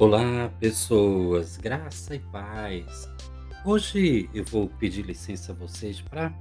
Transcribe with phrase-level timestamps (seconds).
[0.00, 3.08] Olá, pessoas, graça e paz.
[3.64, 6.32] Hoje eu vou pedir licença a vocês para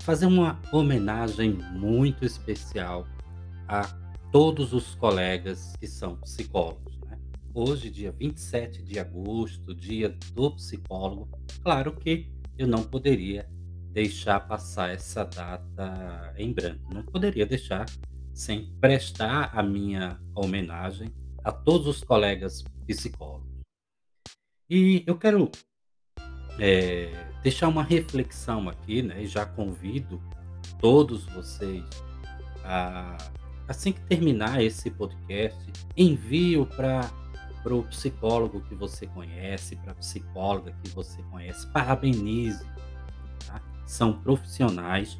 [0.00, 3.06] fazer uma homenagem muito especial
[3.68, 3.82] a
[4.32, 6.98] todos os colegas que são psicólogos.
[7.00, 7.18] Né?
[7.52, 13.46] Hoje, dia 27 de agosto, dia do psicólogo, claro que eu não poderia
[13.92, 17.84] deixar passar essa data em branco, não poderia deixar
[18.32, 21.12] sem prestar a minha homenagem
[21.46, 23.46] a todos os colegas psicólogos.
[24.68, 25.48] E eu quero
[26.58, 29.22] é, deixar uma reflexão aqui, né?
[29.22, 30.20] E já convido
[30.80, 31.84] todos vocês
[32.64, 33.16] a,
[33.68, 35.56] assim que terminar esse podcast,
[35.96, 37.08] envio para
[37.66, 42.66] o psicólogo que você conhece, para a psicóloga que você conhece, parabenize.
[43.46, 43.62] Tá?
[43.86, 45.16] São profissionais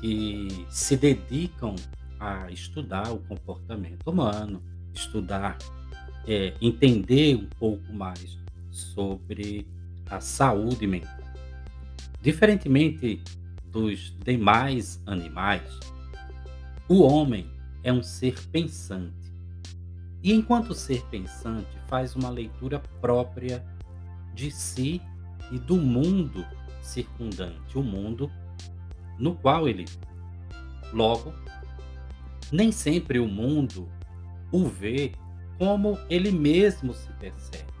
[0.00, 1.74] que se dedicam
[2.22, 4.62] a estudar o comportamento humano,
[4.94, 5.58] estudar,
[6.26, 8.38] é, entender um pouco mais
[8.70, 9.66] sobre
[10.08, 11.18] a saúde mental.
[12.20, 13.20] Diferentemente
[13.66, 15.80] dos demais animais,
[16.88, 17.50] o homem
[17.82, 19.32] é um ser pensante.
[20.22, 23.64] E enquanto ser pensante, faz uma leitura própria
[24.32, 25.02] de si
[25.50, 26.46] e do mundo
[26.80, 28.30] circundante, o mundo
[29.18, 29.86] no qual ele.
[30.92, 31.34] Logo,
[32.50, 33.88] nem sempre o mundo
[34.50, 35.12] o vê
[35.58, 37.72] como ele mesmo se percebe,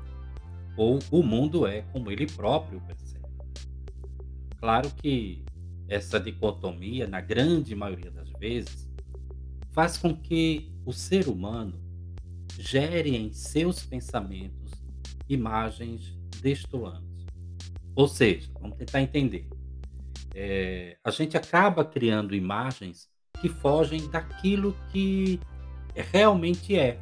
[0.76, 3.26] ou o mundo é como ele próprio percebe.
[4.58, 5.44] Claro que
[5.88, 8.88] essa dicotomia, na grande maioria das vezes,
[9.72, 11.80] faz com que o ser humano
[12.58, 14.72] gere em seus pensamentos
[15.28, 17.26] imagens destoantes.
[17.94, 19.48] Ou seja, vamos tentar entender.
[20.34, 23.10] É, a gente acaba criando imagens
[23.42, 25.40] que fogem daquilo que
[25.96, 27.00] realmente é.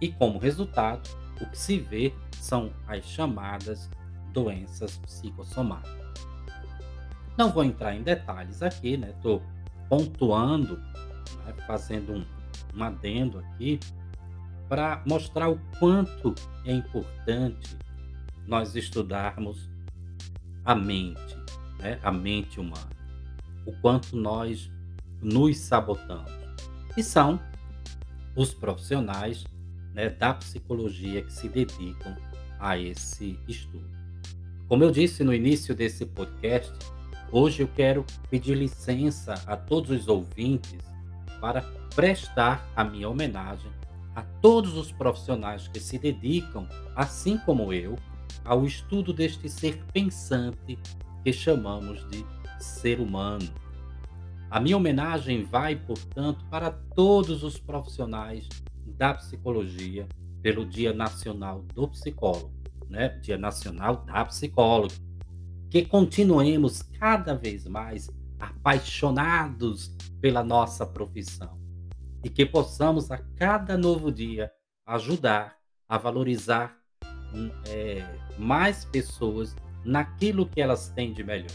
[0.00, 1.08] E como resultado,
[1.40, 3.88] o que se vê são as chamadas
[4.32, 6.26] doenças psicossomáticas.
[7.36, 9.10] Não vou entrar em detalhes aqui, né?
[9.10, 9.40] Estou
[9.88, 11.54] pontuando, né?
[11.68, 12.26] fazendo um,
[12.74, 13.78] um adendo aqui
[14.68, 16.34] para mostrar o quanto
[16.64, 17.78] é importante
[18.44, 19.70] nós estudarmos
[20.64, 21.36] a mente,
[21.78, 22.00] né?
[22.02, 22.90] a mente humana,
[23.64, 24.68] o quanto nós
[25.22, 26.30] nos sabotamos.
[26.96, 27.40] E são
[28.34, 29.44] os profissionais
[29.92, 32.16] né, da psicologia que se dedicam
[32.58, 33.88] a esse estudo.
[34.68, 36.72] Como eu disse no início desse podcast,
[37.32, 40.78] hoje eu quero pedir licença a todos os ouvintes
[41.40, 41.62] para
[41.94, 43.70] prestar a minha homenagem
[44.18, 47.96] a todos os profissionais que se dedicam, assim como eu,
[48.44, 50.76] ao estudo deste ser pensante
[51.22, 52.26] que chamamos de
[52.58, 53.48] ser humano
[54.50, 58.48] a minha homenagem vai, portanto, para todos os profissionais
[58.86, 60.08] da psicologia
[60.42, 62.52] pelo Dia Nacional do Psicólogo,
[62.88, 63.10] né?
[63.20, 64.94] Dia Nacional da Psicóloga.
[65.68, 68.10] Que continuemos cada vez mais
[68.40, 71.58] apaixonados pela nossa profissão
[72.24, 74.50] e que possamos a cada novo dia
[74.86, 75.56] ajudar
[75.86, 76.76] a valorizar
[77.68, 78.04] é,
[78.38, 79.54] mais pessoas
[79.84, 81.50] naquilo que elas têm de melhor,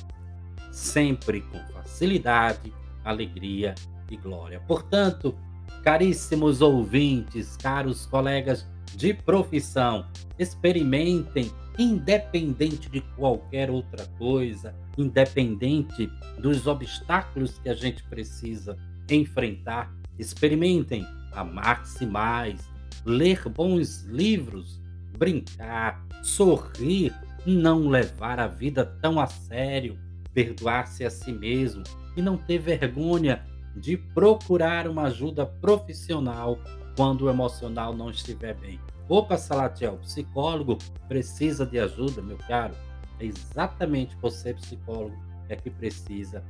[0.72, 2.73] sempre com facilidade,
[3.03, 3.76] alegria
[4.09, 4.59] e glória.
[4.67, 5.35] Portanto,
[5.84, 10.05] caríssimos ouvintes, caros colegas de profissão,
[10.38, 16.09] experimentem, independente de qualquer outra coisa, independente
[16.40, 18.78] dos obstáculos que a gente precisa
[19.09, 22.61] enfrentar, experimentem amar-se mais,
[23.05, 24.79] ler bons livros,
[25.17, 27.14] brincar, sorrir,
[27.46, 29.97] não levar a vida tão a sério,
[30.34, 31.84] perdoar-se a si mesmo,
[32.16, 33.46] e não ter vergonha
[33.76, 36.58] de procurar uma ajuda profissional
[36.96, 38.80] quando o emocional não estiver bem.
[39.10, 40.78] Opa, Salatiel, psicólogo
[41.08, 42.76] precisa de ajuda, meu caro.
[43.20, 45.18] É exatamente você, psicólogo,
[45.50, 46.44] é que precisa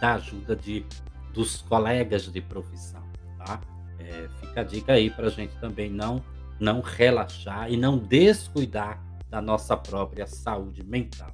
[0.00, 0.84] da ajuda de,
[1.32, 3.02] dos colegas de profissão.
[3.38, 3.60] Tá?
[3.98, 6.22] É, fica a dica aí para a gente também não,
[6.60, 11.32] não relaxar e não descuidar da nossa própria saúde mental.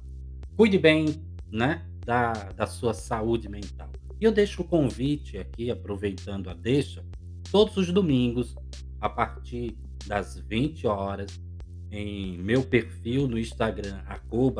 [0.55, 3.89] Cuide bem, né, da, da sua saúde mental.
[4.21, 7.03] E eu deixo o convite aqui, aproveitando a deixa,
[7.51, 8.55] todos os domingos,
[9.01, 11.41] a partir das 20 horas,
[11.91, 14.01] em meu perfil no Instagram,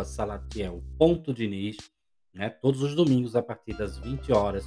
[0.04, 1.78] salatiel.diniz,
[2.34, 2.50] né?
[2.50, 4.66] Todos os domingos, a partir das 20 horas,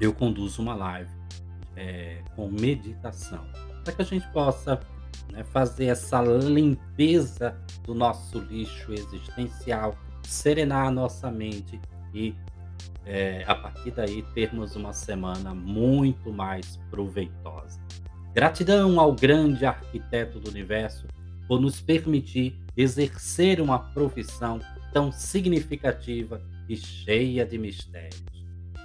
[0.00, 1.10] eu conduzo uma live
[1.74, 3.46] é, com meditação,
[3.82, 4.80] para que a gente possa
[5.32, 9.96] né, fazer essa limpeza do nosso lixo existencial,
[10.26, 11.80] serenar a nossa mente
[12.12, 12.34] e
[13.04, 17.80] é, a partir daí termos uma semana muito mais proveitosa.
[18.34, 21.06] Gratidão ao grande arquiteto do universo
[21.46, 24.60] por nos permitir exercer uma profissão
[24.92, 28.24] tão significativa e cheia de mistérios.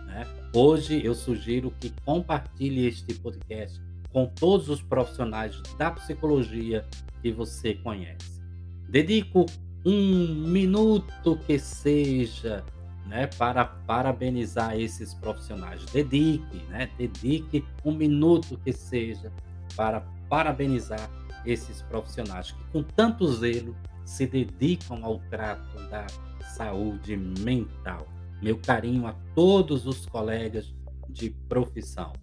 [0.06, 0.26] Né?
[0.54, 6.86] Hoje eu sugiro que compartilhe este podcast com todos os profissionais da psicologia
[7.22, 8.42] que você conhece.
[8.90, 9.46] Dedico
[9.86, 12.64] um minuto que seja
[13.06, 15.84] né, para parabenizar esses profissionais.
[15.86, 19.32] Dedique, né, dedique um minuto que seja
[19.76, 21.10] para parabenizar
[21.46, 23.76] esses profissionais que com tanto zelo
[24.06, 26.06] se dedicam ao trato da
[26.56, 28.08] saúde mental.
[28.42, 30.74] Meu carinho a todos os colegas
[31.10, 32.14] de profissão.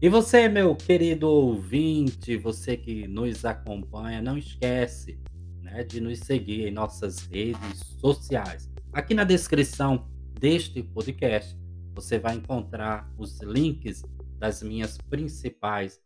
[0.00, 5.18] E você, meu querido ouvinte, você que nos acompanha, não esquece
[5.66, 8.70] né, de nos seguir em nossas redes sociais.
[8.92, 10.08] Aqui na descrição
[10.38, 11.56] deste podcast,
[11.94, 14.02] você vai encontrar os links
[14.38, 16.00] das minhas principais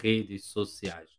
[0.00, 1.10] redes sociais.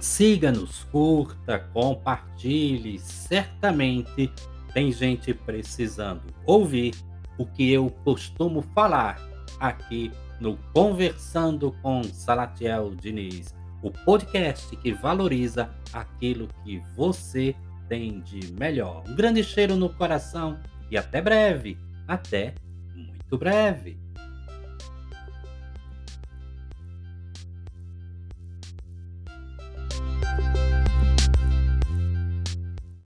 [0.00, 2.98] Siga-nos, curta, compartilhe.
[2.98, 4.30] Certamente
[4.74, 6.94] tem gente precisando ouvir
[7.38, 9.16] o que eu costumo falar
[9.60, 17.54] aqui no Conversando com Salatiel Diniz, o podcast que valoriza aquilo que você
[17.88, 19.04] tem de melhor.
[19.08, 20.58] Um grande cheiro no coração
[20.90, 21.78] e até breve.
[22.06, 22.54] Até
[22.94, 24.05] muito breve.